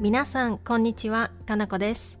[0.00, 2.18] 皆さんこんにちはかなこです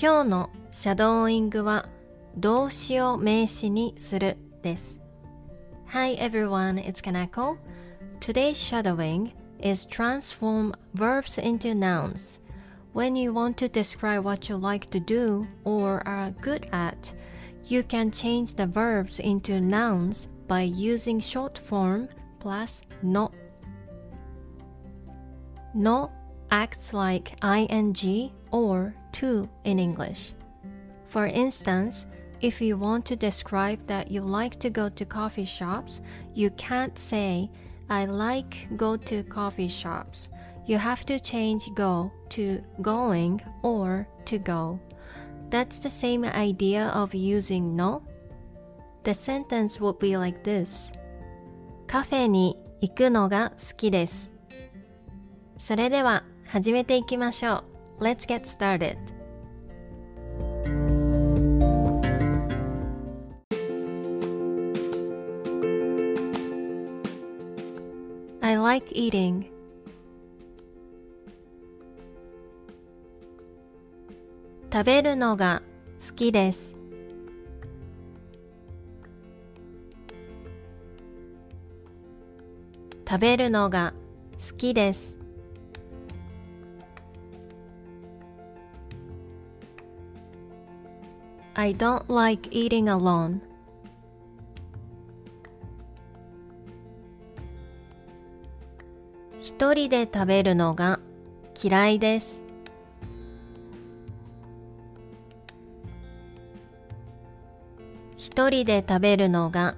[0.00, 1.88] 今日のシャドーイングは
[2.36, 5.00] 動詞を名詞にするです
[5.88, 7.56] Hi everyone, it's Kanako
[8.20, 12.40] Today's shadowing is transform verbs into nouns
[12.94, 17.14] When you want to describe what you like to do or are good at
[17.64, 22.08] you can change the verbs into nouns by using short form
[22.38, 23.30] plus no
[25.74, 26.10] no
[26.50, 30.34] acts like ing or to in English.
[31.06, 32.06] For instance,
[32.40, 36.00] if you want to describe that you like to go to coffee shops,
[36.34, 37.50] you can't say
[37.88, 40.28] I like go to coffee shops.
[40.66, 44.80] You have to change go to going or to go.
[45.50, 48.02] That's the same idea of using no.
[49.04, 50.92] The sentence would be like this.
[51.86, 54.32] カフェに行くのが好きです。
[55.58, 57.63] それでは 始めていきましょ
[57.99, 58.03] う。
[58.03, 58.97] Let's get started.
[74.71, 75.63] 食べるのが
[76.07, 76.75] 好きです。
[83.09, 83.93] 食べるのが
[84.37, 85.16] 好きです。
[91.59, 93.41] I don't like eating alone.
[99.41, 100.99] 一人で食べるのが
[101.59, 102.43] 嫌いです。
[108.17, 109.73] 一人で食べるのが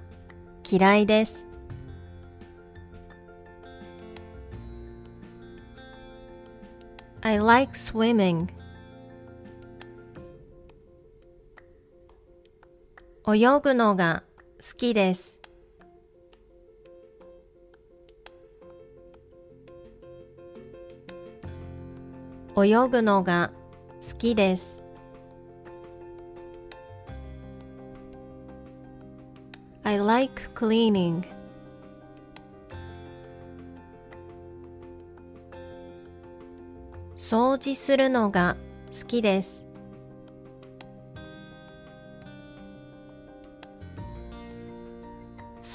[0.70, 1.48] 嫌いです。
[7.22, 8.50] I like swimming.
[13.36, 14.24] 泳ぐのが
[14.60, 15.38] 好きです。
[22.58, 23.52] 泳ぐのが
[24.02, 24.80] 好きです。
[29.84, 31.24] I like cleaning.
[37.16, 38.58] 掃除するのが
[38.92, 39.69] 好きです。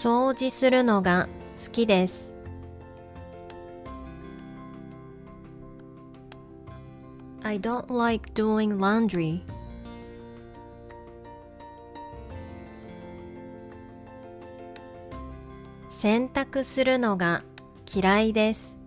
[0.04, 2.34] 掃除するのが好きです。
[7.42, 9.40] I don't like doing laundry.
[15.88, 17.42] 洗濯するのが
[17.90, 18.78] 嫌いです。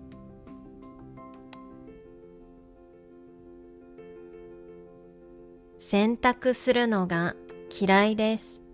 [5.80, 7.36] 洗濯するのが
[7.72, 8.67] 嫌いです。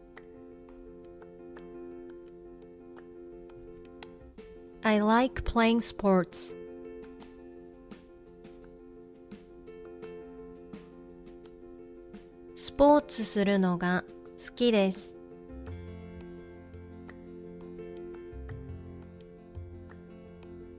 [4.85, 6.53] I like playing sports.
[12.55, 14.03] スポーツするのが
[14.37, 15.15] 好きです。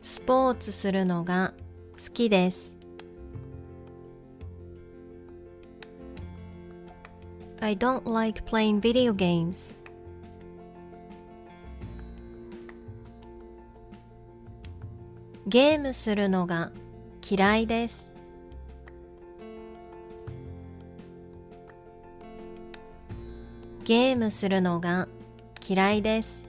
[0.03, 1.54] スポーツするのが
[1.93, 2.76] 好きです。
[7.60, 9.75] I don't like playing video games.
[15.47, 16.72] ゲームするのが
[17.28, 18.10] 嫌いです。
[23.84, 25.06] ゲームするのが
[25.66, 26.44] 嫌いです。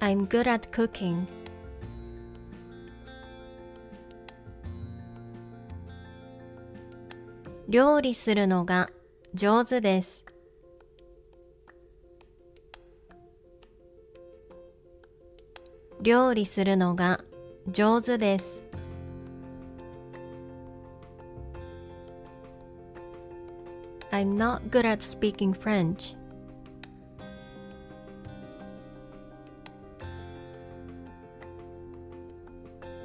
[0.00, 1.26] I'm good at cooking.
[7.68, 8.88] 料理するのが
[9.34, 10.24] 上手です。
[16.00, 17.24] 料理するのが
[17.68, 18.62] 上手です。
[24.10, 26.16] I'm not good at speaking French.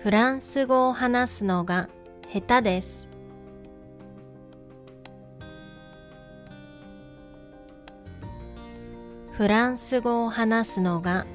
[0.02, 1.90] フランス語を話すのが
[2.32, 3.10] 下手です。
[9.32, 11.26] フランス語を話すのが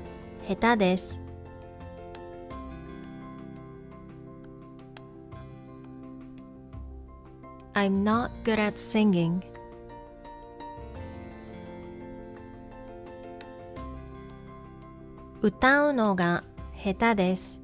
[0.47, 1.28] 下手です。
[7.79, 9.41] I'm not good at singing.
[15.41, 16.43] 歌うのが
[16.75, 17.61] 下手です。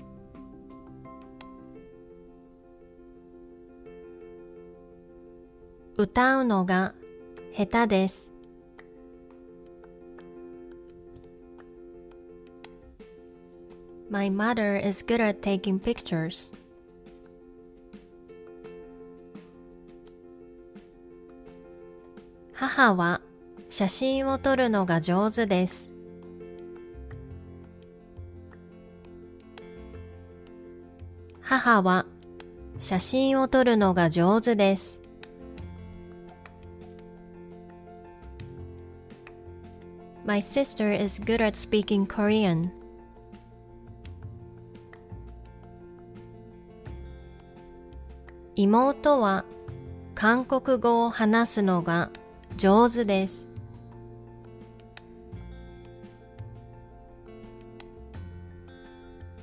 [5.97, 6.95] 歌うのが
[7.53, 8.31] 下手です。
[14.09, 16.55] My mother is good at taking pictures.
[22.67, 23.21] 母は
[23.69, 25.93] 写真を撮るのが上手です。
[31.43, 32.07] 母は
[32.79, 35.03] 写真を撮るのが上手です。
[40.25, 42.71] My sister is good at speaking Korean.
[48.57, 49.45] 妹は
[50.15, 52.11] 韓国語を話すのが
[52.57, 53.47] 上手です。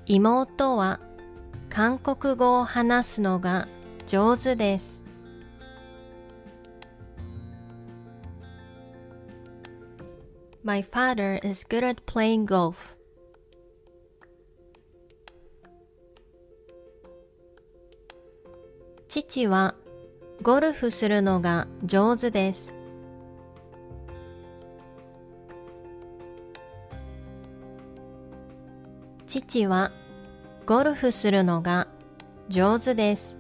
[0.06, 1.00] 妹は
[1.70, 3.68] 韓国語を話すのが
[4.08, 5.02] 上手です。
[10.64, 12.96] My father is good at playing golf.
[19.08, 19.76] 父は
[20.42, 22.81] ゴルフするのが上手です。
[29.40, 29.94] 父は
[30.66, 31.88] ゴルフするのが
[32.50, 33.38] 上手です。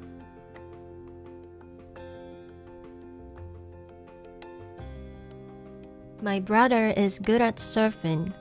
[6.21, 8.31] My brother is good at surfing.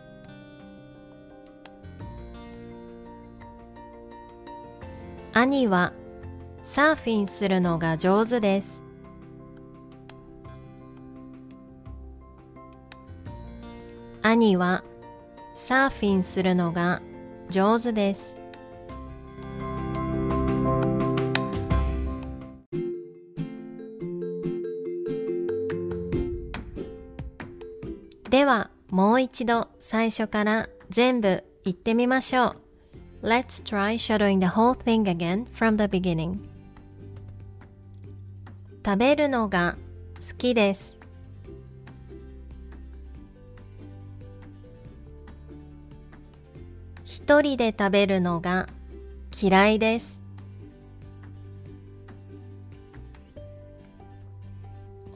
[5.32, 5.92] 兄は
[6.62, 8.80] サーフィンするのが上手です。
[14.22, 14.84] 兄は
[15.56, 17.02] サーフィンするのが
[17.50, 18.36] 上手です。
[28.30, 32.54] ではもう一度最初から全部言ってみましょ
[33.22, 33.26] う。
[33.26, 36.38] Let's try shadowing the whole thing again from the beginning.
[38.84, 39.76] 食べるのが
[40.20, 40.99] 好きです。
[47.30, 48.68] 一人で食べるのが
[49.40, 50.20] 嫌いです。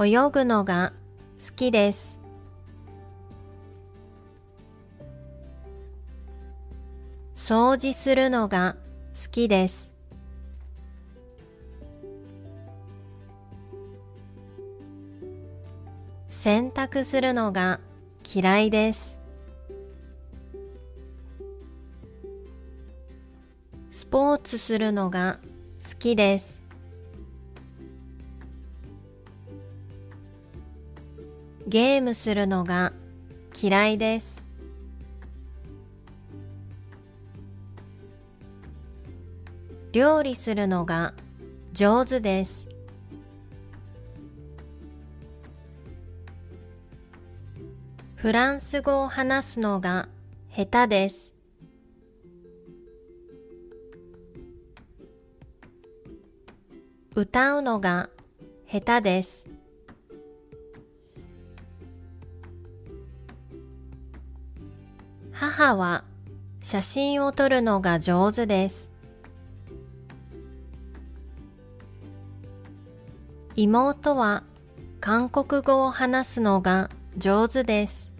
[0.01, 0.93] 泳ぐのが
[1.45, 2.17] 好きです。
[7.35, 8.77] 掃除するのが
[9.21, 9.91] 好きです。
[16.29, 17.81] 洗濯するのが
[18.25, 19.24] 嫌いです。
[23.95, 25.39] スポーツするのが
[25.81, 26.61] 好きです。
[31.69, 32.93] ゲームするのが
[33.63, 34.43] 嫌いです。
[39.93, 41.15] 料理するのが
[41.73, 42.69] 上手です。
[48.17, 50.09] フランス語を話すのが
[50.51, 51.34] 下手です。
[57.17, 58.11] 歌うのが
[58.69, 59.47] 下手です。
[65.31, 66.03] 母は
[66.61, 68.91] 写真を撮るのが上手です。
[73.55, 74.43] 妹は
[74.99, 78.13] 韓国語を話すのが上手です。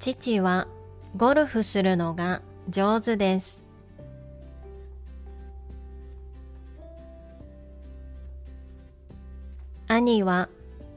[0.00, 0.66] 父は
[1.16, 3.62] ゴルフするのが上手です。
[9.86, 10.48] 兄は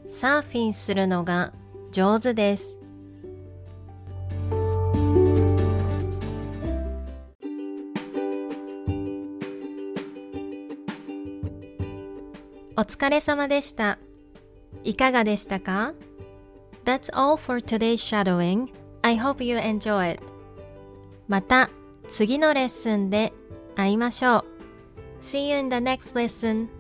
[0.10, 1.54] サーフィンするのが
[1.92, 2.78] 上手です。
[12.76, 13.98] お疲れ様でした。
[14.84, 15.94] いかがでしたか
[16.86, 18.72] That's all for today's shadowing.
[19.02, 20.37] I hope you enjoy it.
[21.28, 21.70] また
[22.08, 23.34] 次のレッスンで
[23.76, 24.46] 会いましょう。
[25.22, 26.77] See you in the next lesson.